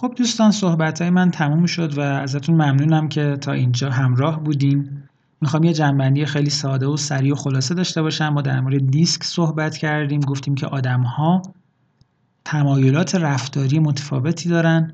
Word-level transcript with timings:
خب 0.00 0.14
دوستان 0.16 0.50
صحبت 0.50 1.00
های 1.00 1.10
من 1.10 1.30
تموم 1.30 1.66
شد 1.66 1.98
و 1.98 2.00
ازتون 2.00 2.54
ممنونم 2.54 3.08
که 3.08 3.36
تا 3.40 3.52
اینجا 3.52 3.90
همراه 3.90 4.44
بودیم 4.44 5.08
می‌خوام 5.40 5.64
یه 5.64 5.72
جنبندی 5.72 6.26
خیلی 6.26 6.50
ساده 6.50 6.86
و 6.86 6.96
سریع 6.96 7.32
و 7.32 7.34
خلاصه 7.34 7.74
داشته 7.74 8.02
باشم. 8.02 8.28
ما 8.28 8.42
در 8.42 8.60
مورد 8.60 8.90
دیسک 8.90 9.24
صحبت 9.24 9.76
کردیم. 9.76 10.20
گفتیم 10.20 10.54
که 10.54 10.66
آدم 10.66 11.02
ها 11.02 11.42
تمایلات 12.44 13.14
رفتاری 13.14 13.78
متفاوتی 13.78 14.48
دارن 14.48 14.92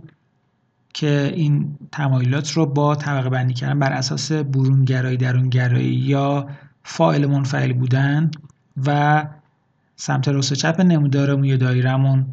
که 0.95 1.32
این 1.34 1.79
تمایلات 1.93 2.50
رو 2.50 2.66
با 2.66 2.95
طبقه 2.95 3.29
بندی 3.29 3.55
کردن 3.55 3.79
بر 3.79 3.93
اساس 3.93 4.32
برونگرایی 4.32 5.16
درونگرایی 5.16 5.95
یا 5.95 6.46
فاعل 6.82 7.27
منفعل 7.27 7.73
بودن 7.73 8.30
و 8.86 9.27
سمت 9.96 10.29
راست 10.29 10.52
و 10.52 10.55
چپ 10.55 10.80
نمودارمون 10.80 11.45
یا 11.45 11.57
دایرمون 11.57 12.27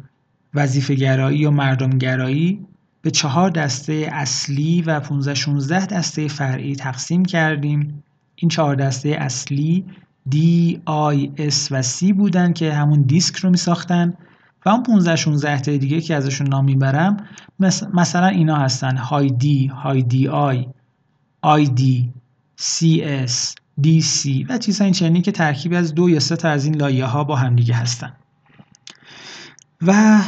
وظیفه 0.54 0.94
گرایی 0.94 1.38
یا 1.38 1.50
مردم 1.50 1.90
گرایی 1.90 2.66
به 3.02 3.10
چهار 3.10 3.50
دسته 3.50 4.08
اصلی 4.12 4.82
و 4.82 5.00
15 5.00 5.34
16 5.34 5.86
دسته 5.86 6.28
فرعی 6.28 6.76
تقسیم 6.76 7.24
کردیم. 7.24 8.02
این 8.36 8.48
چهار 8.48 8.74
دسته 8.74 9.08
اصلی 9.08 9.84
D, 10.30 10.36
I, 10.86 11.40
S 11.50 11.68
و 11.70 11.82
C 11.82 12.12
بودن 12.12 12.52
که 12.52 12.72
همون 12.72 13.02
دیسک 13.02 13.36
رو 13.36 13.50
می 13.50 13.56
ساختن 13.56 14.14
و 14.66 14.68
اون 14.68 14.82
15 14.82 15.16
16 15.16 15.60
تا 15.60 15.76
دیگه 15.76 16.00
که 16.00 16.14
ازشون 16.14 16.46
نام 16.48 16.64
می‌برم 16.64 17.16
مثلا 17.94 18.26
اینا 18.26 18.56
هستن. 18.56 18.96
های 18.96 19.30
دی 19.30 19.66
های 19.66 20.02
دی 20.02 20.28
آی 20.28 20.68
آی 21.42 21.66
دی 21.66 22.12
سی 22.56 23.02
اس 23.02 23.54
دی 23.80 24.00
سی 24.00 24.44
و 24.44 24.58
چیزهای 24.58 24.90
چنینی 24.90 25.22
که 25.22 25.32
ترکیبی 25.32 25.76
از 25.76 25.94
دو 25.94 26.10
یا 26.10 26.20
سه 26.20 26.36
تا 26.36 26.48
از 26.48 26.64
این 26.64 26.74
لایه 26.74 27.04
ها 27.04 27.24
با 27.24 27.36
همدیگه 27.36 27.74
هستن. 27.74 28.12
و 29.82 30.20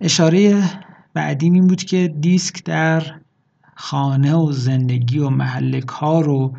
اشاره 0.00 0.64
بعدیم 1.14 1.52
این 1.52 1.66
بود 1.66 1.84
که 1.84 2.14
دیسک 2.20 2.64
در 2.64 3.02
خانه 3.74 4.34
و 4.34 4.52
زندگی 4.52 5.18
و 5.18 5.28
محل 5.28 5.80
کار 5.80 6.28
و 6.28 6.56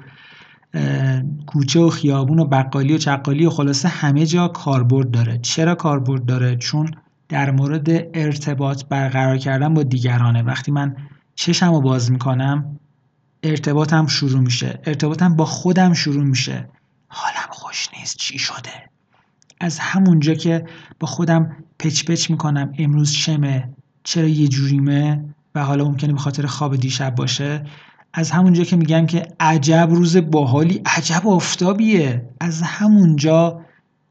کوچه 1.48 1.80
و 1.80 1.90
خیابون 1.90 2.40
و 2.40 2.46
بقالی 2.46 2.94
و 2.94 2.98
چقالی 2.98 3.46
و 3.46 3.50
خلاصه 3.50 3.88
همه 3.88 4.26
جا 4.26 4.48
کاربرد 4.48 5.12
داره. 5.12 5.38
چرا 5.38 5.76
کاربرد 5.76 6.26
داره؟ 6.26 6.56
چون 6.56 6.92
در 7.30 7.52
مورد 7.52 7.90
ارتباط 8.14 8.84
برقرار 8.86 9.38
کردن 9.38 9.74
با 9.74 9.84
دیگرانه. 9.84 10.42
وقتی 10.44 10.72
من 10.72 10.96
چشم 11.36 11.74
رو 11.74 11.82
باز 11.82 12.12
می‌کنم 12.12 12.80
ارتباطم 13.44 14.08
شروع 14.08 14.40
میشه. 14.40 14.80
ارتباطم 14.86 15.36
با 15.36 15.46
خودم 15.46 15.94
شروع 15.94 16.24
میشه. 16.24 16.70
حالم 17.08 17.48
خوش 17.50 17.90
نیست. 17.98 18.18
چی 18.18 18.40
شده؟ 18.40 18.87
از 19.60 19.80
همونجا 19.80 20.34
که 20.34 20.66
با 21.00 21.08
خودم 21.08 21.56
پچ 21.80 22.06
پچ 22.06 22.30
می‌کنم. 22.32 22.74
امروز 22.78 23.12
چمه 23.12 23.70
چرا 24.04 24.28
یه 24.28 24.48
جوریمه 24.48 25.24
و 25.56 25.64
حالا 25.64 25.86
ممکنه 25.86 26.14
به 26.14 26.20
خاطر 26.20 26.46
خواب 26.46 26.76
دیشب 26.76 27.16
باشه؟ 27.16 27.64
از 28.14 28.32
همونجا 28.32 28.64
که 28.64 28.76
میگم 28.76 29.06
که 29.06 29.28
عجب 29.40 29.88
روز 29.92 30.18
باحالی 30.18 30.82
عجب 30.86 31.28
آفتابیه. 31.28 32.30
از 32.40 32.62
همونجا 32.62 33.62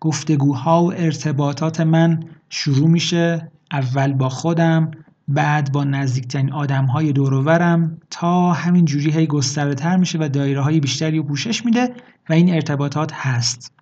گفتگوها 0.01 0.85
و 0.85 0.93
ارتباطات 0.93 1.81
من 1.81 2.25
شروع 2.51 2.89
میشه. 2.89 3.51
اول 3.73 4.13
با 4.13 4.29
خودم 4.29 4.91
بعد 5.29 5.73
با 5.73 5.85
نزدیکترین 5.85 6.53
آدم 6.53 6.85
های 6.85 7.13
دوروورم 7.13 7.99
تا 8.11 8.53
همین 8.53 8.85
جوری 8.85 9.11
هی 9.11 9.27
گسترده 9.27 9.75
تر 9.75 9.97
میشه 9.97 10.19
و 10.19 10.29
دایره 10.29 10.61
های 10.61 10.81
بیشتری 10.81 11.19
رو 11.19 11.23
پوشش 11.23 11.65
میده 11.65 11.95
و 12.29 12.33
این 12.33 12.55
ارتباطات 12.55 13.13
هست. 13.15 13.76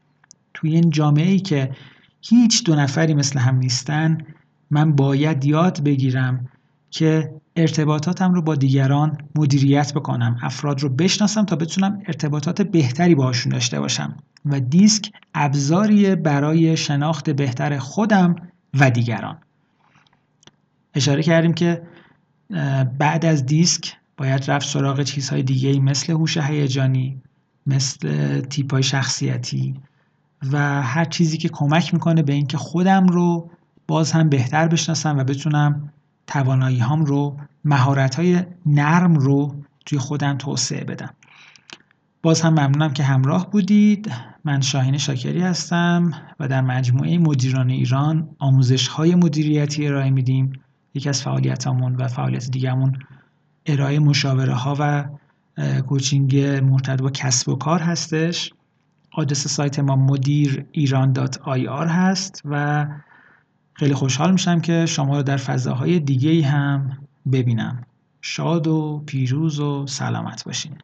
توی 0.55 0.75
این 0.75 0.91
جامعه 0.91 1.31
ای 1.31 1.39
که 1.39 1.71
هیچ 2.21 2.65
دو 2.65 2.75
نفری 2.75 3.15
مثل 3.15 3.39
هم 3.39 3.57
نیستن 3.57 4.19
من 4.71 4.93
باید 4.93 5.45
یاد 5.45 5.83
بگیرم 5.83 6.49
که 6.91 7.35
ارتباطاتم 7.57 8.35
رو 8.35 8.43
با 8.43 8.55
دیگران 8.55 9.19
مدیریت 9.35 9.95
بکنم 9.95 10.39
افراد 10.43 10.81
رو 10.81 10.89
بشناسم 10.89 11.45
تا 11.45 11.57
بتونم 11.57 12.03
ارتباطات 12.07 12.63
بهتری 12.63 13.15
باهاشون 13.15 13.53
داشته 13.53 13.81
باشم 13.81 14.17
و 14.45 14.61
دیسک 14.61 15.11
ابزاری 15.35 16.17
برای 16.17 16.77
شناخت 16.77 17.31
بهتر 17.31 17.79
خودم 17.79 18.37
و 18.75 18.91
دیگران. 18.91 19.39
اشاره 20.95 21.23
کردیم 21.23 21.53
که 21.53 21.83
بعد 22.99 23.25
از 23.25 23.47
دیسک 23.47 23.93
باید 24.17 24.51
رفت 24.51 24.69
سراغ 24.69 25.03
چیزهای 25.03 25.43
دیگه 25.43 25.81
مثل 25.81 26.13
هوش 26.13 26.37
هیجانی 26.37 27.23
مثل 27.67 28.41
تیپ 28.41 28.73
های 28.73 28.83
شخصیتی 28.83 29.75
و 30.53 30.83
هر 30.83 31.05
چیزی 31.05 31.39
که 31.39 31.49
کمک 31.49 31.95
می‌کنه 31.95 32.23
به 32.23 32.33
اینکه 32.33 32.57
خودم 32.57 33.07
رو 33.07 33.51
باز 33.87 34.13
هم 34.13 34.29
بهتر 34.29 34.69
بشناسم 34.69 35.19
و 35.19 35.25
بتونم 35.25 35.93
توانایی 36.27 36.79
هم 36.79 37.05
رو 37.05 37.37
مهارت 37.65 38.15
های 38.15 38.43
نرم 38.67 39.15
رو 39.15 39.55
توی 39.87 39.99
خودم 39.99 40.37
توسعه 40.39 40.85
بدم. 40.85 41.11
باز 42.23 42.41
هم 42.41 42.53
ممنونم 42.53 42.93
که 42.93 43.03
همراه 43.03 43.51
بودید. 43.51 44.13
من 44.45 44.61
شاهین 44.61 44.99
شاکری 44.99 45.43
هستم 45.43 46.11
و 46.41 46.49
در 46.49 46.61
مجموعه 46.61 47.19
مدیران 47.19 47.71
ایران 47.71 48.29
آموزش 48.39 48.89
های 48.89 49.15
مدیریتی 49.15 49.87
ارائه 49.87 50.11
میدیم. 50.11 50.53
یکی 50.95 51.09
از 51.09 51.23
فعالیتامون 51.23 51.97
و 51.97 52.09
فعالیت 52.09 52.51
دیگهمون 52.51 52.99
ارائه 53.67 53.99
مشاوره 53.99 54.55
ها 54.55 54.77
و 54.79 55.05
کوچینگ 55.81 56.37
مرتبط 56.37 57.03
با 57.03 57.11
کسب 57.11 57.49
و 57.49 57.57
کار 57.57 57.81
هستش. 57.81 58.53
آدرس 59.17 59.47
سایت 59.47 59.79
ما 59.79 59.97
مدیر 59.97 60.67
ایران 60.73 61.13
هست 61.89 62.43
و 62.45 62.87
خیلی 63.73 63.95
خوشحال 63.95 64.33
میشم 64.33 64.61
که 64.61 64.87
شما 64.87 65.17
رو 65.17 65.23
در 65.23 65.37
فضاهای 65.37 65.99
دیگه 66.01 66.47
هم 66.47 66.99
ببینم. 67.33 67.83
شاد 68.21 68.67
و 68.67 69.03
پیروز 69.07 69.61
و 69.61 69.87
سلامت 69.87 70.45
باشین. 70.45 70.79